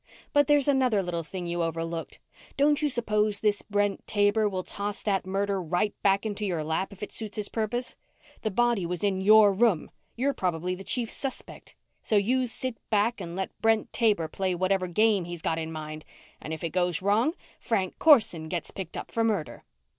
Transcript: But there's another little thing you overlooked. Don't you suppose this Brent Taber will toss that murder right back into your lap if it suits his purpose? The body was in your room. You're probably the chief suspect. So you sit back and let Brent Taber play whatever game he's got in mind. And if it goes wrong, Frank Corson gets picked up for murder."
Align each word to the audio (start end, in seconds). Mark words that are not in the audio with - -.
But 0.33 0.47
there's 0.47 0.67
another 0.67 1.03
little 1.03 1.21
thing 1.23 1.45
you 1.45 1.61
overlooked. 1.61 2.19
Don't 2.57 2.81
you 2.81 2.89
suppose 2.89 3.39
this 3.39 3.61
Brent 3.61 4.07
Taber 4.07 4.49
will 4.49 4.63
toss 4.63 5.03
that 5.03 5.27
murder 5.27 5.61
right 5.61 5.93
back 6.01 6.25
into 6.25 6.43
your 6.43 6.63
lap 6.63 6.91
if 6.91 7.03
it 7.03 7.11
suits 7.11 7.35
his 7.35 7.49
purpose? 7.49 7.95
The 8.41 8.49
body 8.49 8.83
was 8.83 9.03
in 9.03 9.21
your 9.21 9.53
room. 9.53 9.91
You're 10.15 10.33
probably 10.33 10.73
the 10.73 10.83
chief 10.83 11.11
suspect. 11.11 11.75
So 12.01 12.15
you 12.15 12.47
sit 12.47 12.77
back 12.89 13.21
and 13.21 13.35
let 13.35 13.51
Brent 13.61 13.93
Taber 13.93 14.27
play 14.27 14.55
whatever 14.55 14.87
game 14.87 15.25
he's 15.25 15.43
got 15.43 15.59
in 15.59 15.71
mind. 15.71 16.03
And 16.41 16.51
if 16.51 16.63
it 16.63 16.71
goes 16.71 17.03
wrong, 17.03 17.35
Frank 17.59 17.99
Corson 17.99 18.47
gets 18.47 18.71
picked 18.71 18.97
up 18.97 19.11
for 19.11 19.23
murder." 19.23 19.65